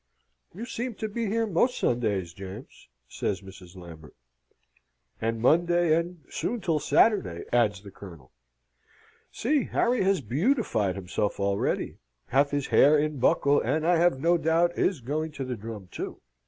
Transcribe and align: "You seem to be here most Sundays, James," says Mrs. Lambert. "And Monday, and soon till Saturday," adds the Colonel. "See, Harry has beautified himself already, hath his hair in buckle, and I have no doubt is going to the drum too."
"You 0.55 0.65
seem 0.65 0.95
to 0.95 1.07
be 1.07 1.27
here 1.27 1.45
most 1.45 1.77
Sundays, 1.77 2.33
James," 2.33 2.87
says 3.07 3.41
Mrs. 3.41 3.75
Lambert. 3.75 4.15
"And 5.21 5.39
Monday, 5.39 5.95
and 5.95 6.23
soon 6.27 6.59
till 6.59 6.79
Saturday," 6.79 7.45
adds 7.53 7.83
the 7.83 7.91
Colonel. 7.91 8.31
"See, 9.31 9.65
Harry 9.65 10.01
has 10.03 10.21
beautified 10.21 10.95
himself 10.95 11.39
already, 11.39 11.99
hath 12.29 12.49
his 12.49 12.65
hair 12.69 12.97
in 12.97 13.19
buckle, 13.19 13.61
and 13.61 13.85
I 13.85 13.97
have 13.97 14.19
no 14.19 14.39
doubt 14.39 14.75
is 14.75 15.01
going 15.01 15.33
to 15.33 15.45
the 15.45 15.55
drum 15.55 15.87
too." 15.91 16.19